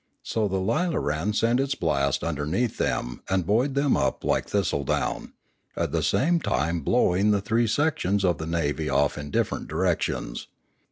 [0.23, 5.33] So the lilaran sent its blast under neath them and buoyed them up like thistledown,
[5.75, 10.47] at the same time blowing the three sections of the navy off in different directions.